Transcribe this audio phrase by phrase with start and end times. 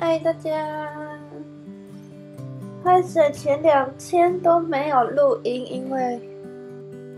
[0.00, 0.88] 嗨，大家！
[2.82, 6.18] 开始前两天都没有录音，因为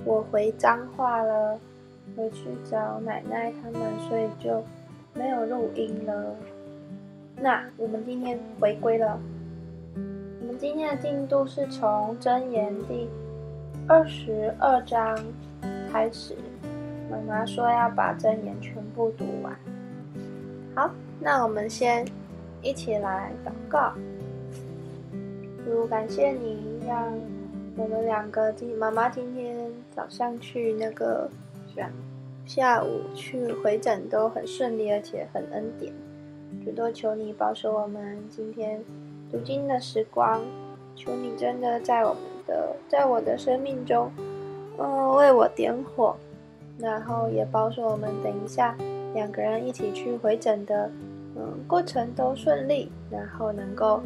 [0.04, 1.56] 我回彰化了，
[2.16, 4.64] 回去找奶奶他们，所以就
[5.14, 6.34] 没有录音了。
[7.36, 9.16] 那我们今天回归了，
[10.40, 13.08] 我们今天的进度是从真言第
[13.86, 15.16] 二十二章
[15.92, 16.36] 开始。
[17.08, 19.56] 妈妈说要把真言全部读完。
[20.74, 20.90] 好，
[21.20, 22.04] 那我们先
[22.62, 23.92] 一起来祷告。
[25.64, 27.12] 主，感谢你让
[27.76, 31.28] 我们两个今妈妈今天早上去那个
[31.74, 31.90] 下
[32.46, 35.92] 下午去回诊都很顺利，而且很恩典。
[36.64, 38.82] 主，多求你保守我们今天
[39.30, 40.40] 读经的时光，
[40.94, 44.10] 求你真的在我们的在我的生命中，
[44.78, 46.16] 嗯，为我点火。
[46.78, 48.76] 然后也保守我们，等一下
[49.14, 50.90] 两个人一起去回诊的，
[51.34, 54.02] 嗯，过程都顺利，然后能够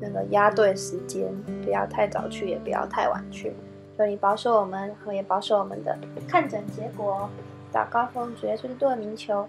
[0.00, 3.52] 那个压对时间，不要太早去，也不要太晚去。
[3.96, 5.96] 所以保守我们，然后也保守我们的
[6.28, 7.28] 看诊结果。
[7.72, 9.46] 祷高峰主耶稣基督的名求，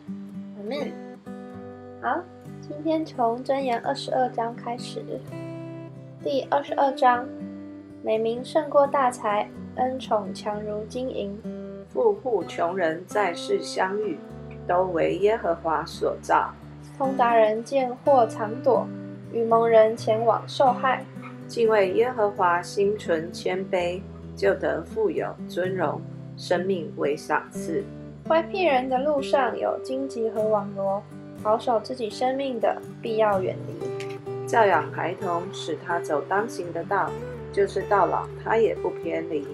[0.57, 0.91] 阿门。
[2.01, 2.19] 好，
[2.61, 5.01] 今天从箴言二十二章开始，
[6.23, 7.25] 第二十二章，
[8.03, 11.37] 美名胜过大财，恩宠强如金银。
[11.89, 14.19] 富户穷人在世相遇，
[14.67, 16.53] 都为耶和华所造。
[16.97, 18.87] 通达人见祸藏躲，
[19.31, 21.03] 愚蒙人前往受害。
[21.47, 24.01] 敬畏耶和华，心存谦卑，
[24.35, 26.01] 就得富有尊荣，
[26.35, 27.83] 生命为赏赐。
[28.27, 31.01] 乖僻人的路上有荆棘和网罗，
[31.41, 34.45] 保守自己生命的必要远离。
[34.45, 37.09] 教养孩童，使他走当行的道，
[37.53, 39.47] 就是到老他也不偏离。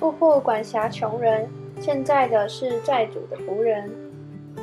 [0.00, 1.48] 富户管辖穷人。
[1.80, 3.88] 现在的是债主的仆人，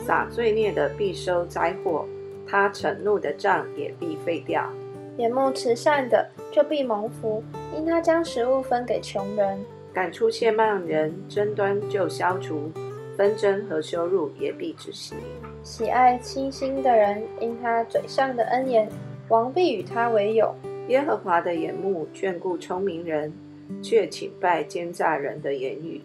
[0.05, 2.05] 撒罪孽的必收灾祸，
[2.47, 4.69] 他盛怒的账也必废掉。
[5.17, 7.43] 眼目慈善的就必蒙福，
[7.75, 9.65] 因他将食物分给穷人。
[9.91, 12.69] 赶出亵慢人，争端就消除，
[13.17, 15.15] 纷争和羞辱也必止息。
[15.63, 18.87] 喜爱清心的人，因他嘴上的恩言，
[19.29, 20.53] 王必与他为友。
[20.89, 23.33] 耶和华的眼目眷顾聪明人，
[23.81, 25.99] 却请拜奸诈人的言语。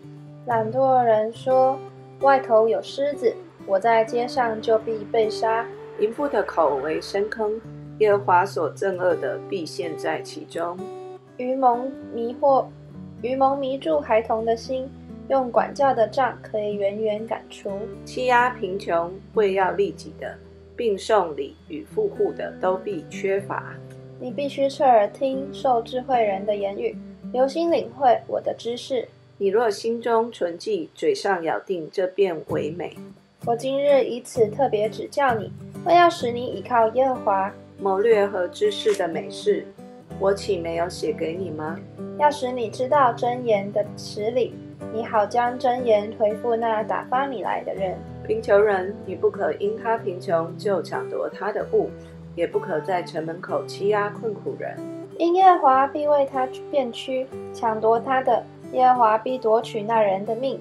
[0.46, 1.78] 懒惰人说
[2.22, 3.34] ：“外头有狮子，
[3.70, 5.64] 我在街上就必被杀。”
[6.00, 7.60] 淫妇的口为深坑，
[7.98, 10.76] 耶和华所憎恶的必陷在其中。
[11.36, 12.66] 愚蒙迷惑，
[13.22, 14.88] 愚蒙迷住孩童的心，
[15.28, 17.70] 用管教的杖可以远远赶出。
[18.04, 20.36] 欺压贫穷，为要利己的，
[20.74, 23.74] 并送礼与富户的，都必缺乏。
[24.18, 26.96] 你必须侧耳听受智慧人的言语，
[27.32, 29.06] 留心领会我的知识。
[29.36, 32.96] 你若心中存记，嘴上咬定，这便为美。
[33.46, 35.50] 我今日以此特别指教你，
[35.86, 37.50] 为要使你倚靠耶和华。
[37.78, 39.66] 谋略和知识的美事，
[40.18, 41.78] 我岂没有写给你吗？
[42.18, 44.54] 要使你知道真言的实理，
[44.92, 47.96] 你好将真言回复那打发你来的人。
[48.26, 51.88] 贫穷人，你不可因他贫穷就抢夺他的物，
[52.36, 54.76] 也不可在城门口欺压困苦人。
[55.16, 58.44] 因耶和华必为他变屈，抢夺他的。
[58.72, 60.60] 耶和华必夺取那人的命。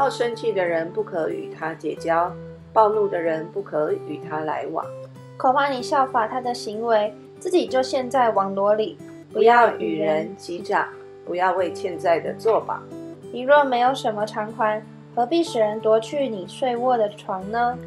[0.00, 2.32] 好生气的人不可与他结交，
[2.72, 4.82] 暴怒的人不可与他来往。
[5.36, 8.96] 恐怕你效法他的行为，自己就陷在网罗里。
[9.30, 10.88] 不要与人击掌，
[11.26, 12.80] 不要为欠债的作保。
[13.30, 14.82] 你若没有什么偿还，
[15.14, 17.78] 何必使人夺去你睡卧的床呢？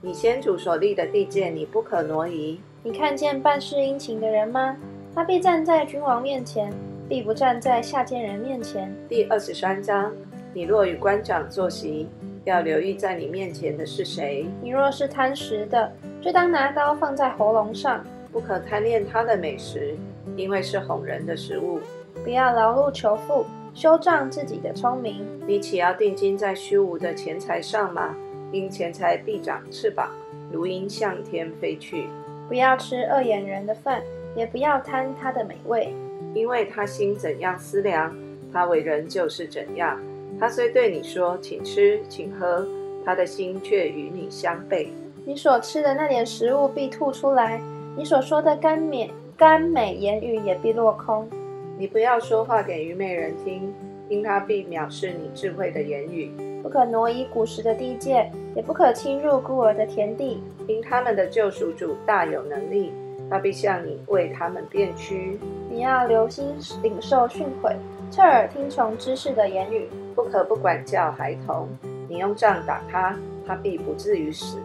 [0.00, 2.58] 你先祖所立的地界，你不可挪移。
[2.82, 4.74] 你看见办事殷勤的人吗？
[5.14, 6.72] 他必站在君王面前。
[7.06, 8.94] 必不站在下贱人面前。
[9.08, 10.12] 第二十三章：
[10.58, 12.08] 你若与官长坐席，
[12.42, 14.44] 要留意在你面前的是谁。
[14.60, 19.94] 你若是贪食的，就当拿刀放在喉咙上，不可贪恋他的美食，
[20.36, 21.78] 因为是哄人的食物。
[22.24, 25.24] 不要劳碌求富，修仗自己的聪明。
[25.46, 28.16] 你岂要定睛在虚无的钱财上吗？
[28.50, 30.10] 因钱财必长翅膀，
[30.50, 32.08] 如鹰向天飞去。
[32.48, 34.02] 不要吃恶眼人的饭，
[34.34, 35.94] 也不要贪他的美味。
[36.34, 38.12] 因为他心怎样思量，
[38.52, 39.96] 他为人就是怎样。
[40.40, 42.66] 他虽对你说请吃请喝，
[43.04, 44.88] 他的心却与你相悖。
[45.24, 47.60] 你所吃的那点食物必吐出来，
[47.96, 51.28] 你所说的甘美甘美言语也必落空。
[51.76, 53.74] 你不要说话给愚昧人听，
[54.08, 56.30] 因他必藐视你智慧的言语。
[56.62, 62.92] 不可挪移古时的地界，也不可侵入孤儿的田地，因他们的救赎主大有能力。
[63.30, 65.38] 他必向你为他们变屈。
[65.70, 66.46] 你要留心
[66.82, 67.74] 领受训诲，
[68.10, 69.86] 侧耳听从知识的言语，
[70.18, 71.68] 不可不管教孩童。
[72.08, 73.14] 你用杖打他，
[73.46, 74.58] 他必不至于死。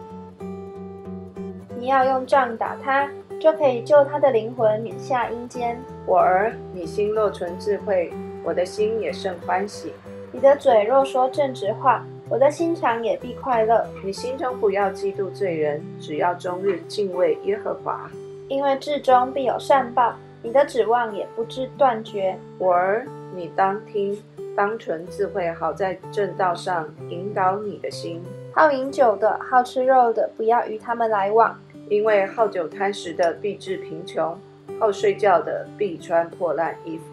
[1.78, 3.08] 你要用杖打他，
[3.40, 5.80] 就可以救他的灵魂免下阴间。
[6.06, 8.12] 我儿，你心若存智慧，
[8.42, 9.92] 我的心也甚欢喜。
[10.32, 13.86] 你的嘴若说正直话，我的心肠也必快乐。
[14.04, 18.10] 你心中不要嫉妒罪人，只要终日敬畏耶和华，
[18.48, 22.36] 因为至终必有善报，你的指望也不知断绝。
[22.58, 24.18] 我儿，你当听，
[24.56, 28.22] 当纯智慧，好在正道上引导你的心。
[28.54, 31.58] 好饮酒的、好吃肉的，不要与他们来往，
[31.88, 34.38] 因为好酒贪食的必致贫穷，
[34.78, 37.04] 好睡觉的必穿破烂衣服。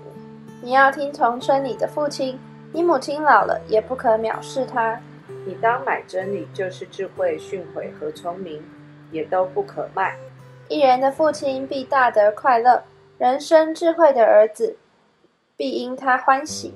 [0.62, 2.38] 你要听从村里的父亲，
[2.72, 5.00] 你母亲老了也不可藐视他。
[5.44, 8.62] 你当买真理，就是智慧、训诲和聪明，
[9.12, 10.16] 也都不可卖。
[10.68, 12.84] 一人的父亲必大得快乐，
[13.18, 14.78] 人生智慧的儿子
[15.58, 16.76] 必因他欢喜。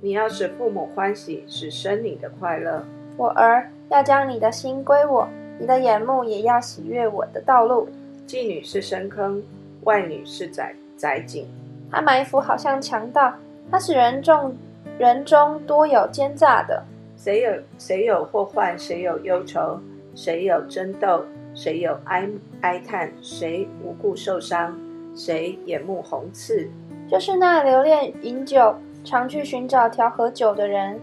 [0.00, 2.84] 你要使父母欢喜，使生你的快乐。
[3.16, 3.70] 我儿。
[3.90, 7.88] 要将你的心归我，你的眼目也要喜悦我的道路。
[8.24, 9.42] 妓女是深坑，
[9.82, 11.44] 外女是窄窄井。
[11.90, 13.34] 她埋伏好像强盗，
[13.68, 14.54] 她使人众
[14.96, 16.80] 人中多有奸诈的。
[17.16, 19.80] 谁有谁有祸患，谁有忧愁，
[20.14, 22.28] 谁有争斗，谁有哀
[22.60, 24.78] 哀叹，谁无故受伤，
[25.16, 26.70] 谁眼目红刺，
[27.10, 28.72] 就是那留恋饮酒，
[29.04, 31.00] 常去寻找调和酒的人。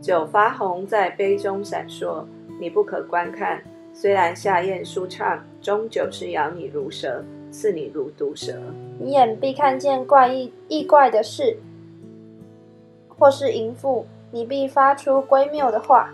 [0.00, 2.24] 酒发红在杯中闪烁，
[2.58, 3.62] 你不可观看。
[3.92, 8.54] 虽然下咽舒畅，终究是咬你如蛇，刺你如毒蛇。
[8.98, 11.56] 你眼必看见怪异异怪的事，
[13.08, 16.10] 或是淫妇，你必发出闺谬的话。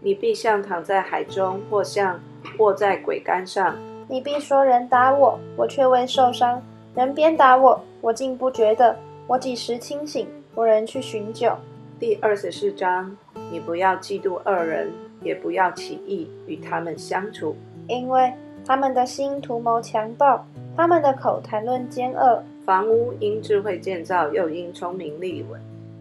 [0.00, 2.20] 你必像躺在海中，或像
[2.58, 3.74] 卧在鬼竿上。
[4.08, 6.60] 你必说人打我，我却未受伤；
[6.94, 8.94] 人鞭打我，我竟不觉得。
[9.26, 10.28] 我几时清醒？
[10.56, 11.52] 我仍去寻酒。
[12.00, 13.14] 第二十四章，
[13.52, 17.54] 你不要嫉妒恶人，也不要起意与他们相处，
[17.88, 18.32] 因为
[18.64, 22.42] 他们的心图谋强暴，他们的口谈论奸恶。
[22.64, 25.60] 房屋因智慧建造，又因聪明立稳，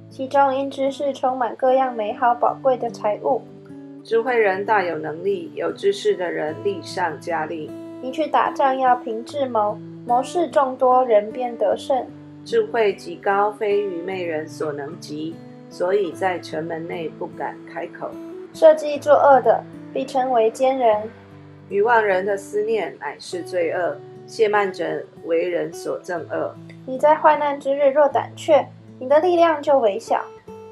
[0.09, 3.41] 其中因知识充满各样美好宝贵的财物。
[4.05, 7.69] 智慧人大有能力，有知识的人力上加力。
[8.01, 9.77] 你去打仗要凭智谋，
[10.07, 12.05] 谋士众多，人便得胜。
[12.45, 15.35] 智慧极高，非愚昧人所能及。
[15.67, 18.09] 所以在城门内不敢开口。
[18.53, 19.61] 设计作恶的，
[19.91, 21.01] 必称为奸人；
[21.67, 23.97] 愚妄人的思念乃是罪恶。
[24.27, 26.55] 亵慢者为人所憎恶。
[26.87, 28.65] 你在患难之日若胆怯，
[28.99, 30.23] 你的力量就微小。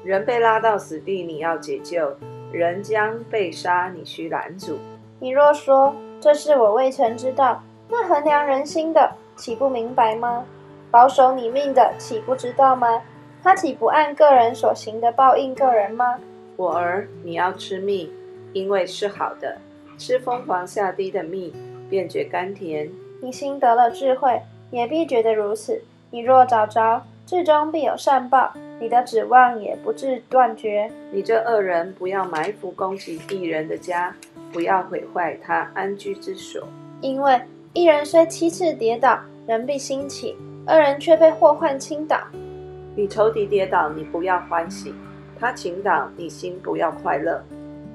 [0.02, 2.14] 人被拉到死地，你要解救；
[2.50, 4.78] 人将被杀，你需拦阻。
[5.20, 10.44] 你若说这是我未曾知道，那衡量人心的岂不明白吗？
[10.94, 13.02] 保守你命的岂不知道吗？
[13.42, 16.20] 他岂不按个人所行的报应个人吗？
[16.54, 18.12] 我儿，你要吃蜜，
[18.52, 19.58] 因为是好的。
[19.98, 21.52] 吃疯狂下滴的蜜，
[21.90, 22.88] 便觉甘甜。
[23.20, 25.82] 你心得了智慧，也必觉得如此。
[26.12, 30.88] 你若找着，至终必有善报，你的指望也不至断绝。
[31.10, 34.14] 你这恶人，不要埋伏攻击一人的家，
[34.52, 36.62] 不要毁坏他安居之所。
[37.00, 37.40] 因为
[37.72, 39.18] 一人虽七次跌倒，
[39.48, 40.36] 人必兴起；
[40.66, 42.18] 二人却被祸患倾倒。
[42.96, 44.92] 你仇敌跌倒，你不要欢喜；
[45.38, 47.42] 他倾倒，你心不要快乐。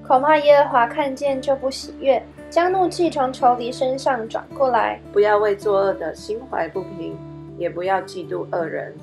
[0.05, 4.99] 恐怕耶和华看见就不喜悦，将怒气从仇敌身上转过来。
[5.13, 7.15] 不要为作恶的心怀不平，
[7.57, 8.93] 也不要嫉妒恶人，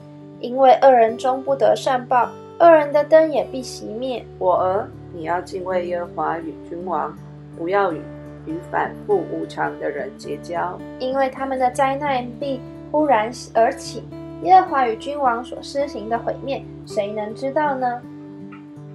[0.41, 4.25] 因为恶人终不得善报，恶人的灯也必熄灭。
[4.39, 7.17] 我儿，你要敬畏耶和华与君王，
[7.57, 8.01] 不要与
[8.47, 12.61] 与反复无常的人结交，因为他们的灾难必
[12.97, 14.03] 忽然而起。
[14.43, 18.01] 耶和华与君王所施行的毁灭，谁能知道呢？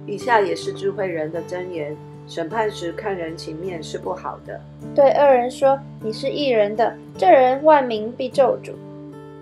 [0.08, 4.60] 以下也是智慧人的箴言：审判时看人情面是不好的。
[4.92, 8.72] 对恶人说：“你是异人的，这人万民必咒诅，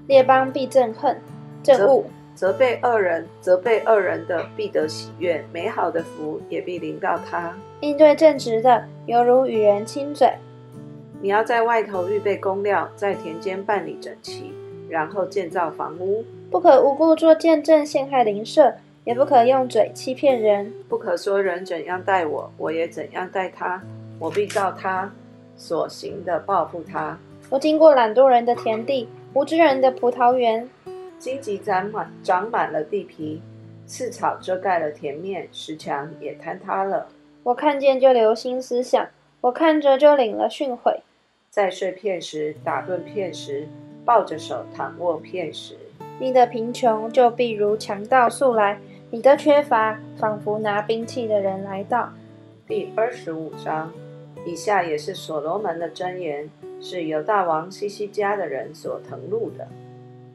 [0.08, 1.16] 列邦必憎恨。”
[1.64, 7.50] 憎恶责备恶人，责备恶人的必得喜悦，美好的福也必临到他。
[7.80, 10.30] 应对正直的，犹如与人亲嘴。
[11.20, 14.52] 你要在外头预备工料，在田间办理整齐。
[14.88, 18.74] 然后建造房屋，不可无故做见证陷害邻舍，
[19.04, 23.80] 也不可用嘴欺骗人，不可说人怎样待我，我也怎样待他，
[24.18, 25.12] 我必照他
[25.56, 27.16] 所行的报复他。
[27.50, 30.68] 我经过懒惰人的田地，无知人的葡萄园，
[31.20, 33.40] 荆棘长满长满了地皮，
[33.86, 37.06] 刺草遮盖了田面，石墙也坍塌了。
[37.44, 39.06] 我看见就留心思想，
[39.40, 40.98] 我看着就领了训诲，
[41.50, 43.68] 在碎片时打盹片时。
[44.02, 45.76] 抱着手躺卧片时，
[46.18, 48.78] 你的贫穷就必如强盗速来；
[49.10, 52.10] 你的缺乏仿佛拿兵器的人来到。
[52.66, 53.92] 第二十五章，
[54.44, 59.68] 以下也是所罗门的箴言：是由大王西西家的人所誊录的。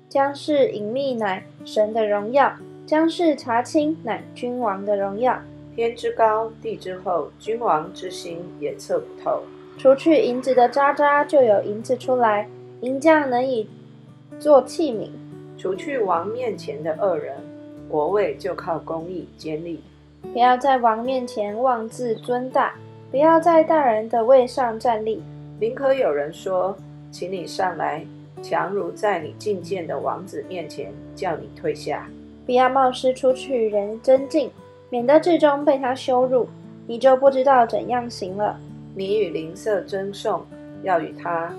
[0.08, 2.56] 将是隐秘乃神的荣耀，
[2.86, 5.42] 将是查清乃君王的荣耀。
[5.76, 9.42] 天之高，地之厚，君王之心也测不透。
[9.78, 12.46] 除去银子的渣渣，就有银子出来；
[12.82, 13.70] 银匠能以
[14.40, 15.10] 做器皿。
[15.58, 17.36] 除去王面前的恶人，
[17.90, 19.82] 国位就靠公义坚立。
[20.34, 22.74] 不要在王面前妄自尊大，
[23.12, 25.22] 不要在大人的位上站立。
[25.60, 26.76] 宁可有人说
[27.12, 28.06] ：“请你上来。”
[28.42, 32.08] 强如在你觐见的王子面前叫你退下，
[32.46, 34.52] 不要冒失出去与人争竞，
[34.90, 36.48] 免得最终被他羞辱，
[36.86, 38.60] 你就不知道怎样行了。
[38.96, 40.46] 你与邻舍争讼，
[40.82, 41.54] 要与他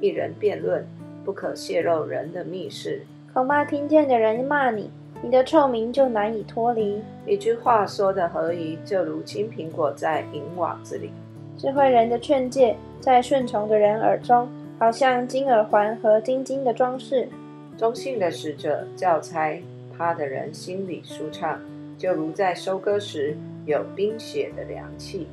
[0.00, 0.84] 一人辩论，
[1.24, 3.02] 不可泄露人的密事，
[3.34, 4.90] 恐怕听见的人骂你，
[5.22, 7.02] 你的臭名就难以脱离。
[7.26, 11.10] 一句话说的合宜，就如金苹果在银网子里。
[11.58, 14.48] 智慧人的劝诫在顺从的人耳中。
[14.78, 17.28] 好像金耳环和金金的装饰，
[17.76, 19.62] 中性的使者教差
[19.94, 21.60] 他的人心里舒畅，
[21.98, 25.28] 就如在收割时有冰雪的凉气。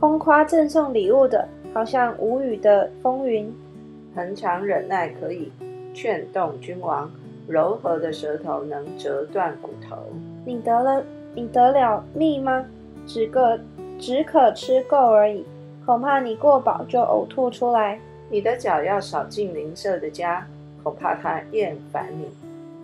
[0.00, 3.52] 空夸赠送礼物的，好像无语的风云。
[4.14, 5.50] 恒常忍耐可以
[5.92, 7.10] 劝动君王，
[7.48, 9.96] 柔和的舌头能折断骨头。
[10.44, 11.02] 你得了，
[11.34, 12.64] 你得了蜜吗？
[13.08, 13.58] 只个
[13.98, 15.44] 只可吃够而已，
[15.84, 17.98] 恐怕你过饱就呕吐出来。
[18.30, 20.46] 你的脚要少进邻舍的家，
[20.84, 22.28] 恐怕他厌烦你，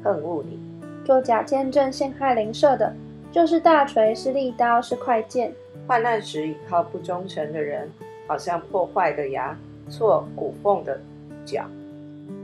[0.03, 0.59] 恨恶你。
[1.05, 2.93] 做假见证陷害邻舍的，
[3.31, 5.53] 就是大锤，是利刀，是快剑。
[5.87, 7.91] 患难时倚靠不忠诚的人，
[8.27, 9.57] 好像破坏的牙，
[9.91, 10.99] 错骨缝的
[11.45, 11.65] 脚。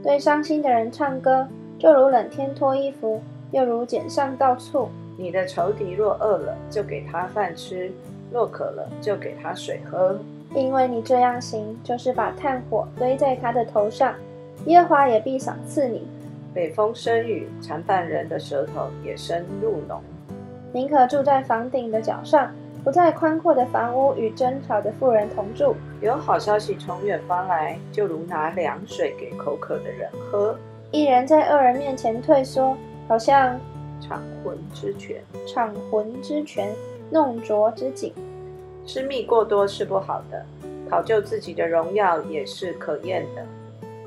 [0.03, 3.21] 对伤心的人唱歌，就如冷天脱衣服，
[3.51, 4.89] 又如剪上倒醋。
[5.17, 7.91] 你的仇敌若饿了，就给他饭吃；
[8.31, 10.19] 若渴了，就给他水喝。
[10.55, 14.15] 因为你这样行，就是把炭火堆在他的头上，
[14.67, 16.07] 耶和华也必赏赐你。
[16.53, 20.03] 北风生雨，常伴人的舌头也生入浓。
[20.73, 22.51] 宁可住在房顶的角上，
[22.83, 25.77] 不在宽阔的房屋与争吵的妇人同住。
[26.01, 30.57] 有好消息从远方来，就如拿凉水给口渴的人喝。
[30.91, 33.61] 一人在恶人面前退缩，好像
[34.01, 36.73] 场魂之泉，场魂之泉，
[37.11, 38.13] 弄浊之井。
[38.87, 40.45] 吃蜜过多是不好的，
[40.89, 43.45] 考究自己的荣耀也是可厌的。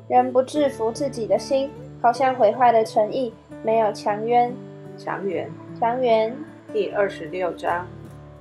[0.07, 1.69] 人不制服自己的心，
[2.01, 4.53] 好像毁坏的诚意，没有强冤。
[4.97, 5.49] 强援，
[5.79, 6.35] 强援。
[6.73, 7.87] 第二十六章：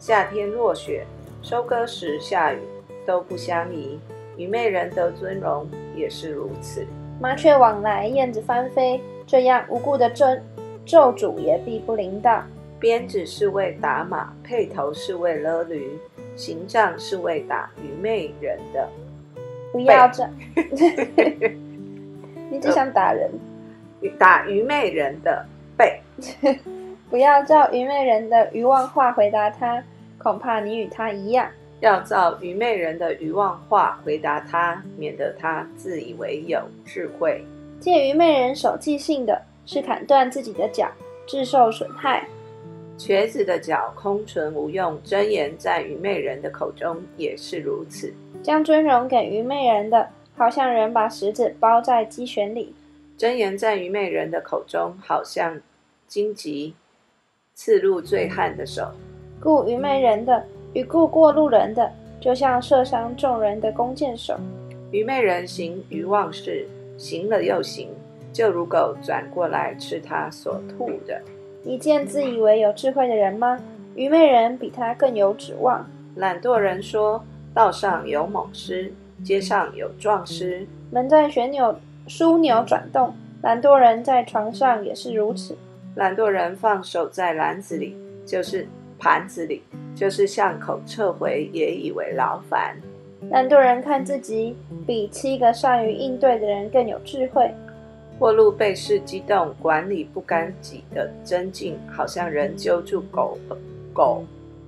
[0.03, 1.07] 夏天落雪，
[1.43, 2.59] 收割时下雨，
[3.07, 4.01] 都不相宜。
[4.37, 6.85] 愚昧人的尊荣也是如此。
[7.21, 10.27] 麻雀往来，燕子翻飞，这样无故的咒
[10.85, 12.43] 咒诅也必不临到。
[12.81, 15.97] 鞭子是为打马，辔头是为勒驴。
[16.35, 18.89] 行杖是为打愚昧人的，
[19.71, 20.29] 不要这，
[22.51, 23.31] 你只想打人，
[24.19, 26.01] 打愚昧人的背，
[27.09, 29.85] 不要照愚昧人的愚妄话回答他，
[30.23, 31.51] 恐怕你与他一样。
[31.81, 37.45] 要照愚昧人的愚妄话回答他，免得他自以为有智慧。
[37.81, 40.89] 借愚昧人手记性的是砍断自己的脚，
[41.27, 42.25] 致受损害。
[42.97, 48.15] 瘸子的脚空存无用，真言在愚昧人的口中也是如此。
[48.45, 52.73] 将尊荣给愚昧人的，好像人把石子包在鸡旋里；
[53.17, 55.61] 真言在愚昧人的口中，好像
[56.07, 56.75] 荆棘
[57.55, 58.93] 刺入醉汉的手。
[59.43, 64.39] 故愚昧人的与故过路人的，就像射伤众人的弓箭手。
[64.93, 67.89] 愚昧人行愚妄事，行了又行，
[68.33, 71.21] 就如狗转过来吃他所吐的。
[71.65, 73.59] 你见自以为有智慧的人吗？
[73.97, 75.85] 愚昧人比他更有指望。
[76.15, 78.93] 懒惰人说：“道上有猛狮，
[79.25, 81.75] 街上有壮狮，门在旋钮
[82.07, 85.59] 枢纽转动。”懒惰人在床上也是如此。
[85.97, 88.69] 懒惰人放手在篮子里，就是
[89.03, 89.63] 盘子里，
[89.97, 92.77] 就是巷口撤回，也以为劳烦。
[93.31, 94.55] 懒惰人看自己
[94.87, 97.53] 比七个善于应对的人更有智慧。
[98.17, 103.37] 过路被事激动，管理不干己的真境，好像人揪住狗
[103.93, 104.25] 狗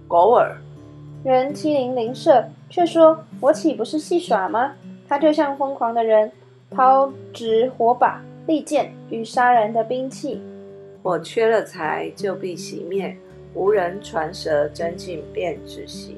[0.08, 0.56] 狗耳。
[1.22, 4.72] 人欺凌邻舍，却说我岂不是戏耍吗？
[5.08, 6.32] 他就像疯狂的人，
[6.70, 10.42] 抛掷火把、利剑与杀人的兵器。
[11.04, 13.14] 我缺了财，就必熄灭；
[13.54, 16.16] 无人传舌，真境便止息。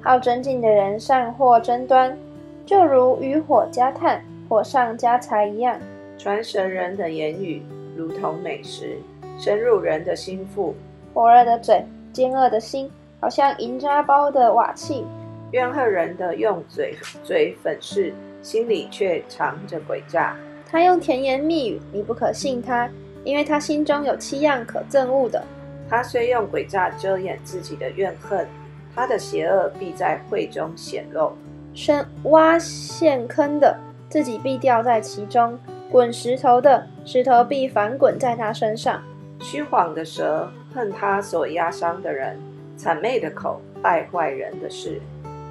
[0.00, 2.16] 好真境的人善获争端，
[2.64, 5.78] 就如渔火加炭，火上加柴一样。
[6.16, 7.62] 传神人的言语
[7.94, 8.96] 如同美食，
[9.38, 10.74] 深入人的心腹。
[11.12, 12.90] 火热的嘴，尖恶的心，
[13.20, 15.04] 好像银渣包的瓦器。
[15.52, 20.36] 怨恨人的用嘴嘴粉饰，心里却藏着诡诈。
[20.70, 22.88] 他用甜言蜜语，你不可信他，
[23.24, 25.42] 因为他心中有七样可憎恶的。
[25.88, 28.46] 他虽用诡诈遮掩自己的怨恨，
[28.94, 31.32] 他的邪恶必在会中显露。
[31.74, 33.78] 深挖陷坑的，
[34.08, 35.56] 自己必掉在其中；
[35.90, 39.02] 滚石头的，石头必反滚在他身上。
[39.40, 42.36] 虚谎的舌恨他所压伤的人，
[42.76, 45.00] 谄媚的口败坏人的事。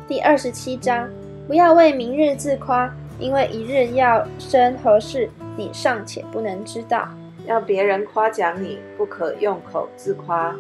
[0.08, 1.10] 第二十七章，
[1.48, 7.08] 不要为明日自夸，因为一日要生何事，你尚且不能知道。
[7.48, 10.54] 要别人夸奖你，不可用口自夸；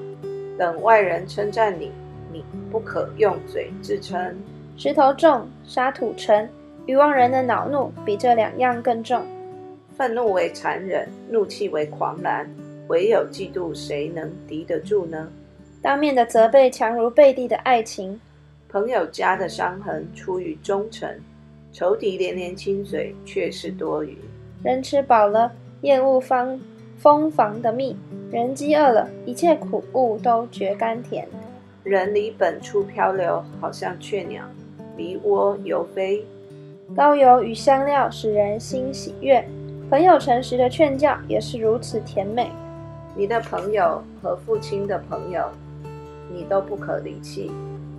[0.57, 1.91] 等外人称赞你，
[2.31, 4.35] 你不可用嘴自称。
[4.77, 6.49] 石头重，沙土沉，
[6.85, 9.21] 愚妄人的恼怒比这两样更重。
[9.97, 12.49] 愤怒为残忍，怒气为狂澜，
[12.87, 15.29] 唯有嫉妒，谁能敌得住呢？
[15.81, 18.17] 当面的责备强如背地的爱情。
[18.69, 21.09] 朋友家的伤痕出于忠诚，
[21.73, 24.17] 仇敌连连亲嘴却是多余。
[24.63, 25.51] 人吃饱了，
[25.81, 26.59] 厌恶方。
[26.97, 27.95] 蜂房的蜜，
[28.31, 31.27] 人饥饿了，一切苦物都觉甘甜。
[31.83, 34.43] 人离本处漂流，好像雀鸟
[34.97, 36.25] 离窝游飞。
[36.95, 39.47] 高油与香料使人心喜悦，
[39.89, 42.49] 朋友诚实的劝教也是如此甜美。
[43.15, 45.43] 你的朋友和父亲的朋友，
[46.33, 47.51] 你都不可离弃。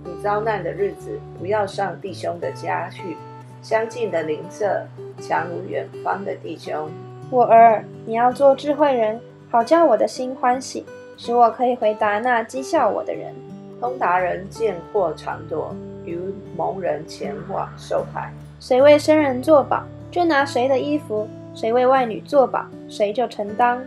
[0.03, 3.15] 你遭难的日子，不要上弟兄的家去。
[3.61, 4.85] 相近的邻舍
[5.19, 6.89] 强如远方的弟兄。
[7.31, 9.21] 我儿，你要做智慧人，
[9.51, 10.83] 好叫我的心欢喜，
[11.15, 13.31] 使我可以回答那讥笑我的人。
[13.79, 18.33] 通达人见货常躲，如蒙人前往受害。
[18.59, 23.85] 谁为生人作保，就拿谁的衣服；谁为外女作保，谁就承担。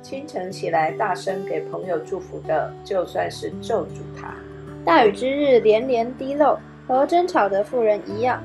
[0.00, 4.32] 清晨起来大声给朋友祝福的，就算是咒诅他。
[4.84, 6.56] 大雨之日连连滴漏，
[6.86, 8.40] 和争吵的妇人一样。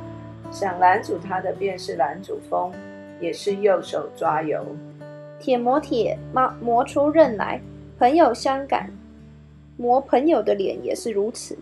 [0.51, 2.71] 想拦阻他的，便是拦阻风。
[3.23, 4.61] 也是右手抓油，
[5.39, 7.61] 铁磨铁磨磨出刃来，
[7.97, 8.91] 朋友相感，
[9.77, 11.57] 磨朋友的脸也是如此。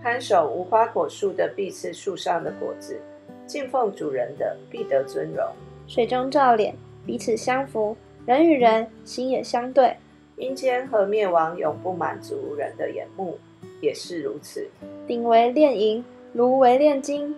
[0.00, 3.00] 看守无花果树的必吃树上的果子，
[3.46, 5.44] 敬奉主人的必得尊荣。
[5.88, 6.72] 水中照脸，
[7.04, 9.96] 彼此相扶，人与人心也相对。
[10.36, 13.36] 阴间和灭亡永不满足人的眼目，
[13.80, 14.70] 也是如此。
[15.08, 17.34] 鼎为炼银，炉为炼金，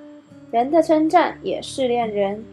[0.51, 2.45] 人的称赞也是炼人。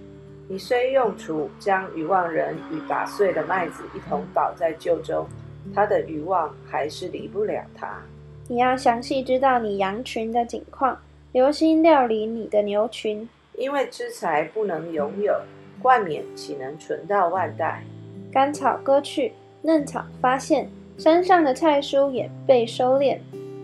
[0.52, 5.28] 你虽用锄将渔望人与打碎的麦子一同倒在臼中，
[5.76, 8.02] 他的渔望还是离不了他。
[8.48, 11.00] 你要详细知道你羊群的景况，
[11.34, 15.40] 留心料理你的牛群，因为资财不能拥有，
[15.84, 17.84] 冠冕岂能存到万代？
[18.32, 19.32] 干草割去，
[19.62, 23.20] 嫩草发现，山上的菜蔬也被收敛。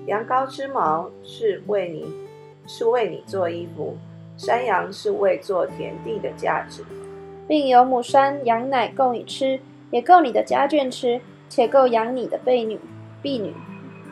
[0.06, 2.06] 羊羔之毛是为你，
[2.68, 3.98] 是为你做衣服。
[4.38, 6.84] 山羊是为做田地的价值，
[7.48, 9.60] 并有母山羊奶供你吃，
[9.92, 12.78] 也够你的家眷吃，且够养你的婢女。
[13.22, 13.54] 婢女。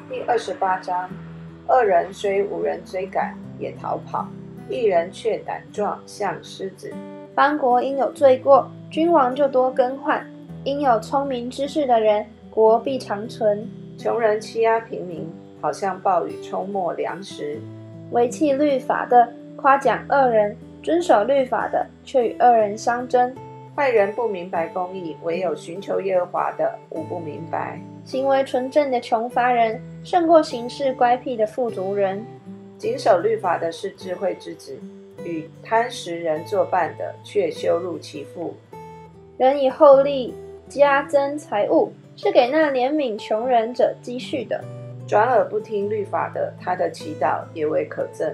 [0.09, 1.09] 第二十八章：
[1.67, 4.25] 二人虽无人追赶，也逃跑；
[4.69, 6.93] 一人却胆壮，像狮子。
[7.35, 10.21] 邦国因有罪过，君王就多更换；
[10.63, 13.67] 因有聪明知识的人，国必长存。
[13.97, 17.59] 穷人欺压平民，好像暴雨冲没粮食。
[18.11, 19.33] 违弃律法的。
[19.63, 23.33] 夸奖恶人遵守律法的，却与恶人相争；
[23.73, 27.79] 坏人不明白公义，唯有寻求耶和华的，无不明白。
[28.03, 32.25] 行为纯正的穷乏人，胜过行事乖僻的富足人。
[32.77, 34.77] 谨守律法的是智慧之子，
[35.23, 38.53] 与贪食人作伴的，却羞辱其父。
[39.37, 40.35] 人以厚利
[40.67, 44.61] 加增财物，是给那怜悯穷人者积蓄的。
[45.07, 48.33] 转而不听律法的，他的祈祷也为可憎。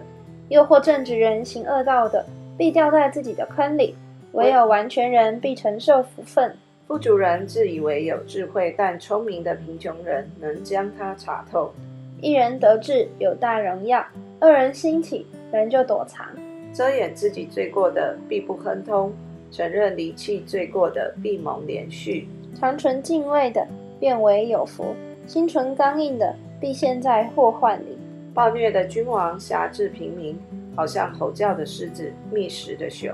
[0.50, 2.26] 诱惑正直人行恶道的，
[2.58, 3.94] 必掉在自己的坑里；
[4.32, 6.56] 唯有完全人必承受福分。
[6.88, 11.72] 富足人自以为有智慧，但聪明的贫穷人能将他查透。
[12.20, 14.04] 一人得志有大荣耀，
[14.40, 16.26] 二人兴起人就躲藏。
[16.74, 19.14] 遮掩自己罪过的必不亨通，
[19.52, 22.28] 承认离弃罪过的必蒙连续。
[22.60, 23.68] 常存敬畏的
[24.00, 24.96] 变为有福，
[25.28, 27.99] 心存刚硬的必陷在祸患里。
[28.34, 30.38] 暴虐的君王辖制平民，
[30.76, 33.12] 好像吼叫的狮子、觅食的熊。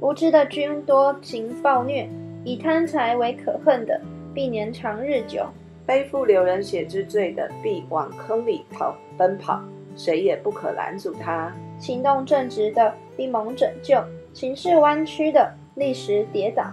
[0.00, 2.08] 无知的君多行暴虐，
[2.44, 4.00] 以贪财为可恨的，
[4.34, 5.46] 必年长日久。
[5.84, 9.60] 背负流人血之罪的，必往坑里逃奔跑，
[9.96, 11.52] 谁也不可拦阻他。
[11.78, 14.00] 行动正直的，必蒙拯救；
[14.32, 16.64] 行事弯曲的，立时跌倒。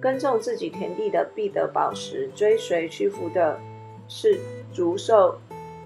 [0.00, 3.58] 耕种自己田地的，必得宝石；追随屈服的，
[4.06, 4.38] 是
[4.72, 5.36] 足受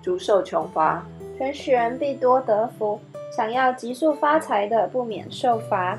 [0.03, 1.05] 足受穷乏。
[1.43, 3.01] 全使人必多得福，
[3.37, 5.99] 想要急速发财的，不免受罚。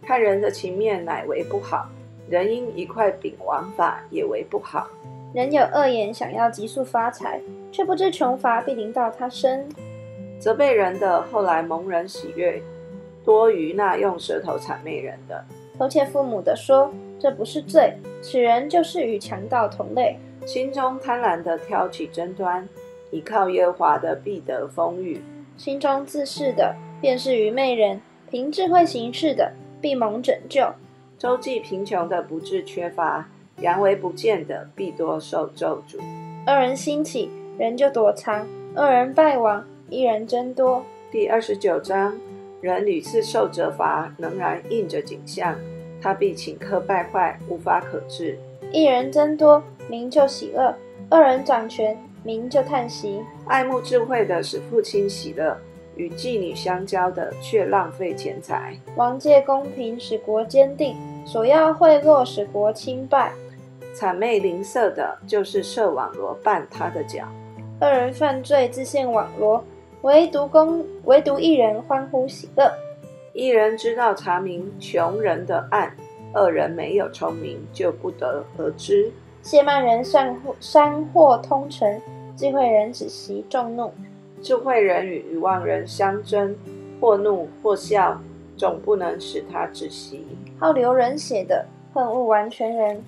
[0.00, 1.88] 看人的情面，乃为不好；
[2.30, 4.86] 人因一块饼枉法，也为不好。
[5.34, 7.40] 人有恶言，想要急速发财，
[7.72, 9.68] 却不知穷乏必临到他身。
[10.38, 12.62] 责备人的，后来蒙人喜悦，
[13.24, 15.44] 多于那用舌头谄媚人的。
[15.76, 22.68] 偷窃父母的说：“这不是罪，此人就是与强盗同类。”心中贪婪的挑起争端，
[23.14, 25.20] 倚靠耶华的必得丰裕；
[25.56, 30.66] 心中自恃的便是愚昧人，凭智慧行事的必蒙拯救。
[31.16, 33.28] 周济贫穷的不致缺乏。
[33.60, 36.00] 阳为不见的，必多受咒诅。
[36.44, 40.84] 二人兴起，人就躲藏；二人败亡，一人增多。
[41.12, 42.18] 第二十九章：
[42.60, 45.56] 人屡次受责罚，仍然应着景象，
[46.02, 48.36] 他必顷刻败坏，无法可治。
[48.72, 50.74] 一人增多，民就喜恶；
[51.08, 53.22] 二人掌权，民就叹息。
[53.46, 55.56] 爱慕智慧的使父亲喜乐，
[55.94, 58.76] 与妓女相交的却浪费钱财。
[58.96, 63.32] 王借公平使国坚定，索要贿赂使国倾败。
[63.94, 67.24] 谄媚吝啬的，就是设网罗绊他的脚。
[67.78, 69.62] 二人犯罪，自陷网罗；
[70.02, 72.72] 唯独公，唯独一人欢呼喜乐。
[73.32, 75.94] 一人知道查明穷人的案，
[76.32, 79.12] 二人没有聪明，就不得而知。
[79.42, 82.00] 谢曼人善山祸通城，
[82.36, 83.92] 智慧人只习众怒。
[84.42, 86.54] 智慧人与愚妄人相争，
[87.00, 88.20] 或怒或笑，
[88.56, 90.24] 总不能使他止息。
[90.58, 93.02] 好流人血的，恨恶完全人。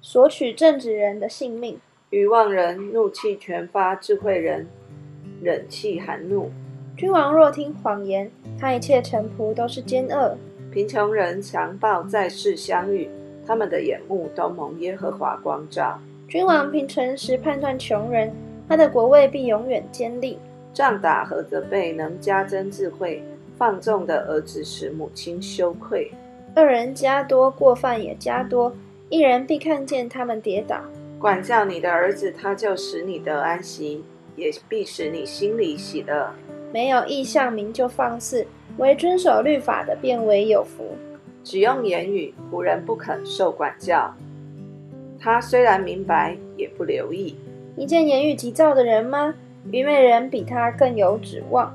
[0.00, 4.66] 索取正直人的性命，愚妄人怒气全发，智慧人
[5.40, 6.50] 忍气含怒。
[6.96, 10.36] 君王若听谎言，他一切臣仆都是奸恶。
[10.70, 13.08] 贫穷人强暴在世相遇，
[13.46, 15.98] 他们的眼目都蒙耶和华光照。
[16.32, 18.32] 君王凭诚实判断穷人，
[18.66, 20.38] 他的国位必永远坚立。
[20.72, 23.22] 仗打和责备能加增智慧，
[23.58, 26.10] 放纵的儿子使母亲羞愧。
[26.54, 28.74] 二人加多，过犯也加多。
[29.10, 30.80] 一人必看见他们跌倒，
[31.18, 34.02] 管教你的儿子，他就使你得安息，
[34.34, 36.32] 也必使你心里喜乐。
[36.72, 38.46] 没有意向，名就放肆；
[38.78, 40.96] 唯遵守律法的，变为有福。
[41.44, 44.10] 只用言语，仆人不肯受管教。
[45.22, 47.36] 他虽然明白，也不留意。
[47.76, 49.32] 一见言语急躁的人吗？
[49.70, 51.72] 愚昧人比他更有指望。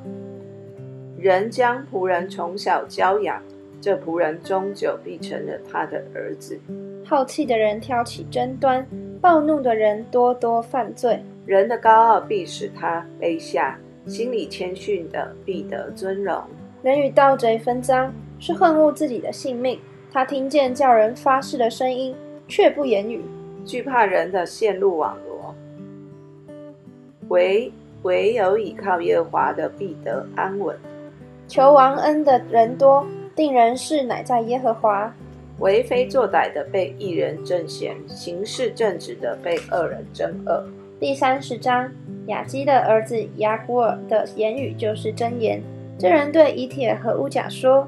[1.17, 3.41] 人将仆人从小教养，
[3.79, 6.59] 这仆人终究必成了他的儿子。
[7.05, 8.85] 好气的人挑起争端，
[9.21, 11.23] 暴怒的人多多犯罪。
[11.45, 16.43] 人的高傲必使他卑下，心里谦逊的必得尊荣。
[16.83, 19.79] 人与盗贼分赃，是恨恶自己的性命。
[20.11, 22.13] 他听见叫人发誓的声音，
[22.47, 23.21] 却不言语，
[23.67, 25.53] 惧怕人的陷入网罗。
[27.27, 27.69] 唯
[28.03, 30.75] 唯有倚靠耶和华的，必得安稳。
[31.49, 35.13] 求王恩的人多，定人事乃在耶和华。
[35.59, 40.65] 为非作歹的被一人正嫌，行事正直的被二人争恶。
[40.99, 41.91] 第三十章，
[42.27, 45.61] 雅基的儿子雅古尔的言语就是真言。
[45.99, 47.87] 这人对以铁和乌甲说：“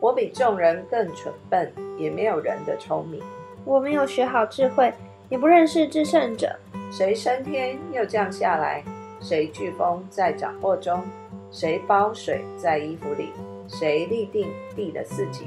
[0.00, 3.20] 我比众人更蠢笨，也没有人的聪明。
[3.66, 4.92] 我没有学好智慧，
[5.28, 6.54] 也不认识至胜者。
[6.90, 8.82] 谁升天又降下来？
[9.20, 11.02] 谁飓风在掌握中？
[11.50, 13.30] 谁包水在衣服里？
[13.66, 15.46] 谁立定地的四极？”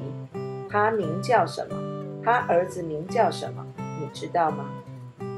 [0.70, 1.76] 他名叫什么？
[2.24, 3.66] 他儿子名叫什么？
[4.00, 4.66] 你知道吗？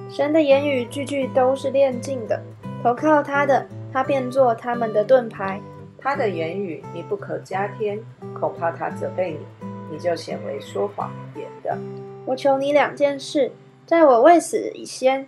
[0.09, 2.41] 神的言语句句都是炼净的，
[2.81, 5.61] 投靠他的，他便做他们的盾牌。
[5.99, 7.99] 他的言语你不可加添，
[8.39, 11.77] 恐怕他责备你，你就显为说谎言的。
[12.25, 13.51] 我求你两件事，
[13.89, 15.27] 在我未死以先，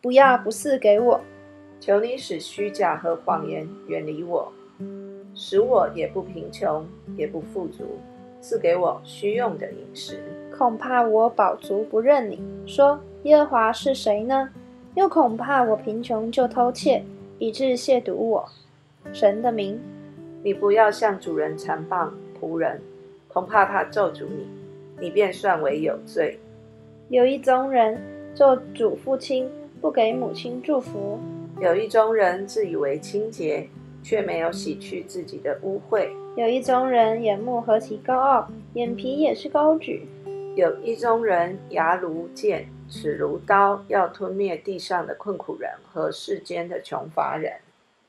[0.00, 1.20] 不要不赐给我。
[1.78, 4.50] 求你使虚假和谎言远离我，
[5.34, 6.86] 使我也不贫穷，
[7.18, 7.98] 也不富足。
[8.40, 10.22] 赐给我需用的饮食，
[10.56, 12.40] 恐怕我饱足不认你。
[12.66, 14.48] 说耶和华是谁呢？
[14.94, 17.04] 又恐怕我贫穷就偷窃，
[17.38, 18.48] 以致亵渎我
[19.12, 19.78] 神的名。
[20.42, 22.80] 你不要向主人残棒仆人，
[23.28, 24.48] 恐怕他咒诅你，
[24.98, 26.38] 你便算为有罪。
[27.08, 27.98] 有一宗人
[28.34, 31.18] 做主父亲，不给母亲祝福；
[31.60, 33.68] 有一宗人自以为清洁。
[34.00, 36.08] 却没有洗去自己的污秽。
[36.36, 40.08] 有一种人眼目何其高傲，眼皮也是高举。
[40.54, 47.52] 有一种人牙如剑，齿如刀，要吞灭地上的困苦人和世间的穷乏人。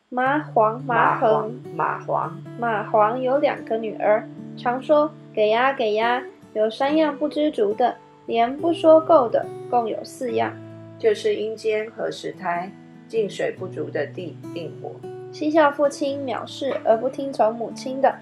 [0.10, 6.24] 麻黄、麻横、麻黄、麻黄有两个女儿，常说给呀给呀。
[6.54, 7.96] 有三样不知足的，
[8.30, 10.54] 连不说够的，共有四样，
[11.00, 12.72] 就是阴间和石胎，
[13.08, 14.92] 进水不足的地，定火。
[15.32, 18.14] 嬉笑父亲藐视而不听从母亲的。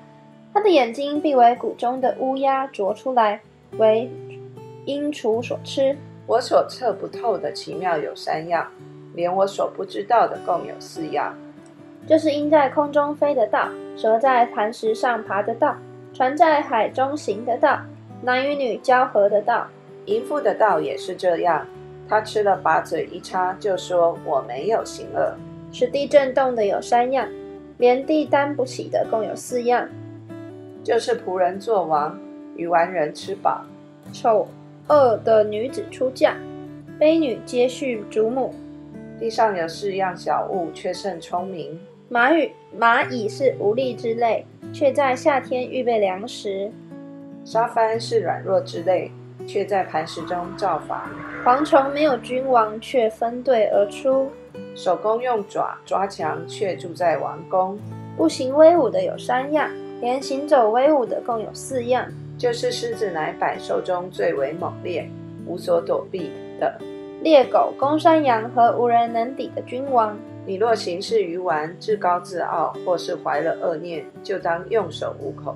[0.54, 3.42] 他的眼睛必为谷中的乌鸦啄出来，
[3.78, 4.10] 为
[4.86, 5.98] 鹰雏所吃。
[6.26, 8.66] 我所测不透的奇妙有三样，
[9.14, 11.36] 连我所不知道的共有四样。
[12.08, 13.68] 就是鹰在空中飞的道，
[13.98, 15.76] 蛇在磐石上爬的道，
[16.14, 17.82] 船在海中行的道，
[18.22, 19.68] 男与女交合的道。
[20.08, 21.68] 淫妇的道也是这样，
[22.10, 25.36] 他吃了把嘴一插，就说我没有行恶。
[25.72, 27.28] 使地震动的有三样，
[27.78, 29.88] 连地担不起的共有四样。
[30.82, 32.18] 就是仆人做王，
[32.56, 33.66] 与完人吃饱。
[34.14, 34.48] 丑
[34.88, 36.38] 恶的女子出嫁，
[36.98, 38.56] 卑女接续主母。
[39.20, 41.78] 地上有四样小物，却甚聪明。
[42.10, 46.72] 蚂蚁蚂蚁是无力之类，却在夏天预备粮食。
[47.44, 49.12] 沙帆是软弱之类，
[49.48, 51.10] 却在磐石中造法。
[51.44, 54.30] 蝗虫没有君王，却分队而出。
[54.76, 57.80] 手工用爪抓墙，却住在王宫。
[58.16, 62.06] 步行威武的有三样，连行走威武的共有四样。
[62.38, 65.10] 就是狮子乃百兽中最为猛烈，
[65.48, 66.80] 无所躲避的。
[67.24, 70.16] 猎狗公山羊和无人能抵的君王。
[70.46, 75.56] 你若行事愚顽、自高自傲，或是怀了恶念，就当用手捂口。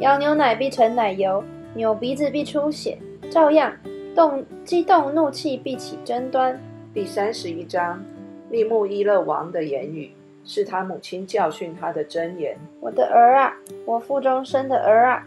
[0.00, 2.98] 咬牛奶必成奶油，扭鼻子必出血，
[3.30, 3.72] 照样
[4.14, 6.60] 动激动怒气必起争端。
[6.92, 8.02] 第三十一章，
[8.50, 10.10] 利木伊勒王的言语
[10.44, 12.56] 是他母亲教训他的箴言。
[12.80, 13.54] 我的儿啊，
[13.86, 15.24] 我腹中生的儿啊，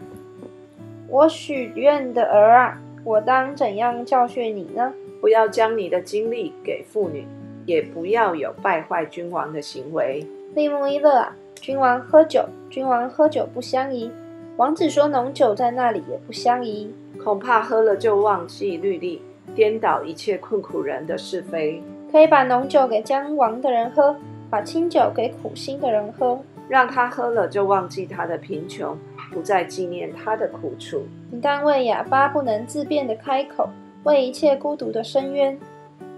[1.08, 4.92] 我许愿的儿啊，我当怎样教训你呢？
[5.20, 7.26] 不要将你的精力给妇女。
[7.64, 10.24] 也不要有败坏君王的行为。
[10.54, 14.08] 利木伊勒啊，君王喝酒，君王喝酒不相宜。
[14.56, 16.94] 王子说浓酒在那里也不相宜。
[17.22, 19.20] 恐怕喝了就忘记律例，
[19.54, 21.82] 颠倒一切困苦人的是非。
[22.10, 24.16] 可以把浓酒给将亡的人喝，
[24.48, 26.38] 把清酒给苦心的人喝，
[26.68, 28.96] 让他喝了就忘记他的贫穷，
[29.30, 31.02] 不再纪念他的苦楚。
[31.30, 33.68] 你当为哑巴不能自辩的开口，
[34.04, 35.58] 为一切孤独的深渊。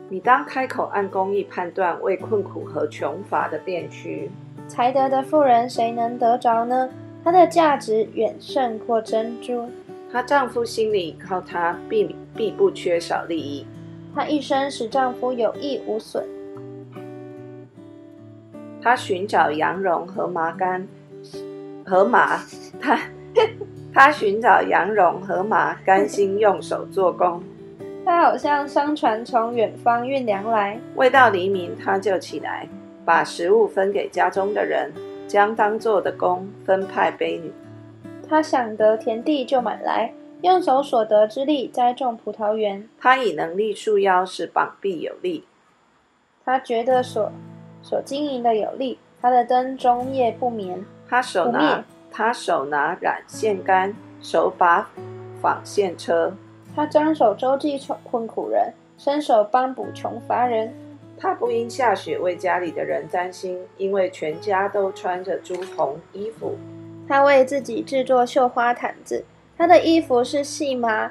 [0.08, 4.30] 你当开口按公义判断为困苦和穷乏的辩屈。
[4.68, 6.88] 才德的富人谁能得着呢？
[7.28, 9.68] 她的价值远胜过珍珠。
[10.10, 13.66] 她丈夫心里靠她，必必不缺少利益。
[14.14, 16.26] 她一生使丈夫有益无损。
[18.80, 20.88] 她寻找羊绒和麻干，
[21.84, 22.40] 和麻，
[22.80, 22.98] 她
[23.92, 27.42] 她寻找羊绒和麻，甘心用手做工。
[28.06, 32.66] 她好像商船从远方运粮来，未到黎明她就起来，
[33.04, 34.90] 把食物分给家中的人，
[35.28, 37.52] 将当做的工分派卑女。
[38.28, 40.12] 他想得田地就买来，
[40.42, 42.88] 用手所得之力栽种葡萄园。
[42.98, 45.44] 他以能力束腰，使膀臂有力。
[46.44, 47.30] 他觉得所
[47.82, 50.84] 所经营的有力，他的灯终夜不眠。
[51.08, 54.90] 他手拿他手拿染线杆，手把
[55.40, 56.32] 纺线车。
[56.74, 60.72] 他张手周济穷困苦人，伸手帮补穷乏人。
[61.20, 66.56] 他不因下雪为家里的人担心，因为全家都穿着朱红衣服。
[67.08, 69.24] 他为自己制作绣花毯子，
[69.56, 71.10] 她的衣服是细麻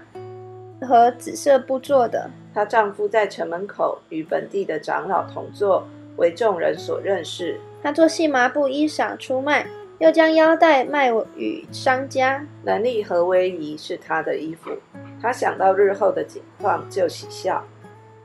[0.82, 2.30] 和紫色布做的。
[2.54, 7.60] 她丈夫在城门口与本地的长老同坐，为众人所认识。
[7.84, 9.67] 她做细麻布衣裳出卖，
[10.00, 12.46] 又将腰带卖与商家。
[12.63, 14.72] 能力和威仪是她的衣服。
[15.22, 17.63] 她想到日后的景况就喜笑，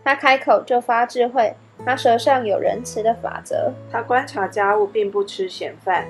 [0.05, 3.73] 她开口就发智慧，他舌上有仁慈的法则。
[3.90, 6.07] 他观察家务，并不吃闲饭。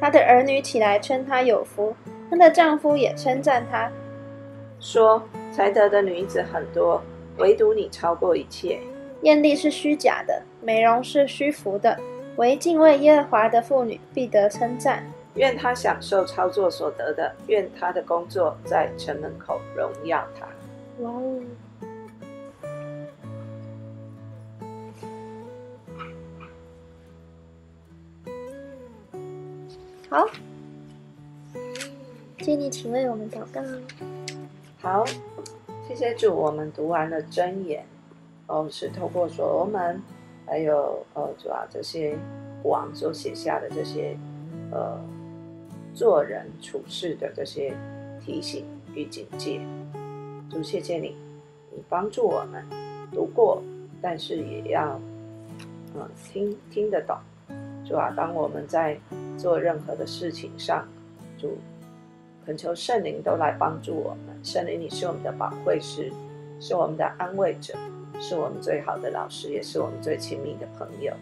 [0.00, 1.94] 他的儿女起来称他有福，
[2.30, 3.90] 她的丈夫也称赞他，
[4.78, 7.02] 说才德的女子很多，
[7.38, 8.78] 唯独你超过一切。
[9.22, 11.98] 艳丽是虚假的，美容是虚浮的，
[12.36, 15.02] 唯敬畏耶和华的妇女必得称赞。
[15.34, 20.46] 愿他享受操作所得的，愿他的工作在城门口荣耀他。
[21.02, 21.40] 哇哦！
[30.10, 30.26] 好，
[32.38, 33.60] 请你请为我们祷告。
[34.80, 35.04] 好，
[35.86, 37.84] 谢谢主，我们读完了箴言，
[38.46, 40.02] 哦，是透过所罗门，
[40.46, 42.16] 还有呃，主要这些
[42.64, 44.16] 王所写下的这些
[44.72, 44.98] 呃。
[45.94, 47.74] 做人处事的这些
[48.24, 49.60] 提醒与警戒，
[50.48, 51.16] 主谢谢你，
[51.74, 52.64] 你帮助我们
[53.10, 53.60] 读过，
[54.00, 55.00] 但是也要
[55.96, 57.16] 嗯听听得懂，
[57.84, 58.96] 主啊，当我们在
[59.38, 60.86] 做任何的事情上，
[61.38, 61.56] 主
[62.44, 64.36] 恳求圣灵都来帮助我们。
[64.42, 66.12] 圣灵，你是我们的宝贵师，
[66.60, 67.74] 是我们的安慰者，
[68.20, 71.12] 是我们最好的老师，也是我们最亲密的朋友。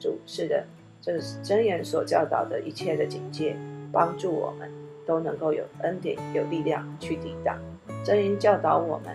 [0.00, 0.64] 主是的，
[1.02, 3.54] 这是真言所教导的一切的警戒，
[3.92, 4.70] 帮助我们
[5.06, 7.58] 都能够有恩典、有力量去抵挡。
[8.02, 9.14] 真言教导我们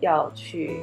[0.00, 0.80] 要去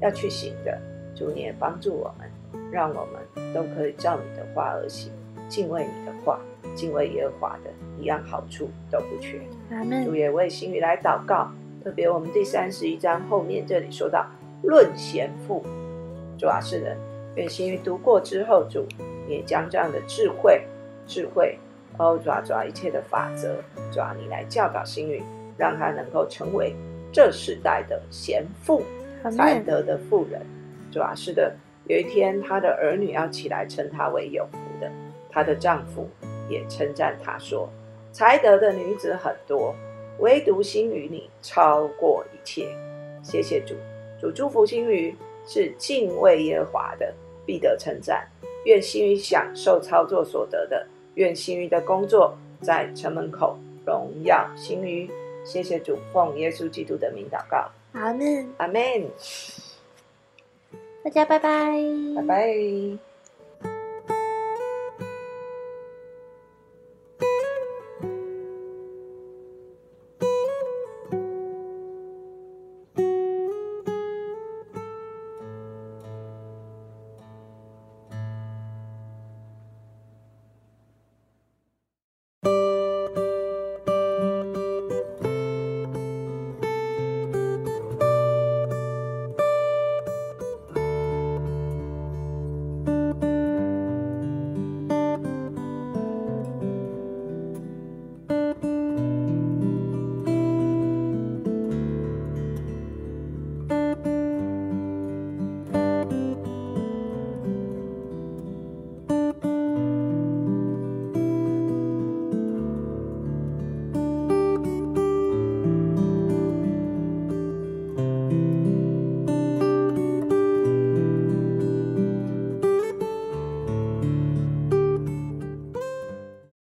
[0.00, 0.80] 要去行的，
[1.14, 5.10] 主你也帮助我们，让我们都可以照你的话而行，
[5.48, 6.38] 敬畏你的话，
[6.74, 9.40] 敬畏耶和华的一样好处都不缺。
[10.04, 10.14] 主。
[10.14, 11.50] 也为新宇来祷告，
[11.82, 14.26] 特别我们第三十一章后面这里说到
[14.62, 15.64] 论贤妇，
[16.38, 16.96] 主啊是的，
[17.36, 18.86] 愿新宇读过之后，主
[19.28, 20.62] 也将这样的智慧、
[21.06, 21.58] 智慧，
[21.98, 23.56] 哦主啊主啊一切的法则，
[23.92, 25.22] 主啊你来教导新宇，
[25.56, 26.74] 让他能够成为
[27.12, 28.82] 这时代的贤妇。
[29.30, 30.42] 才德的妇人。
[30.92, 31.56] 主啊是的，
[31.86, 34.92] 有一天他的儿女要起来称他为有福的，
[35.30, 36.06] 他的丈夫
[36.48, 37.68] 也称赞他说。
[38.12, 39.74] 才德的女子很多，
[40.18, 42.68] 唯独心于你超过一切。
[43.22, 43.74] 谢谢主，
[44.20, 45.14] 主祝福心于
[45.46, 47.12] 是敬畏耶和华的，
[47.44, 48.26] 必得称赞。
[48.64, 55.10] 愿心于享受操作所得的，愿心于的工作在城门口荣耀心于。
[55.44, 58.48] 谢谢主，奉耶稣基督的名祷告，阿门。
[58.56, 58.80] 阿门。
[61.02, 61.78] 大家拜拜。
[62.16, 63.13] 拜拜。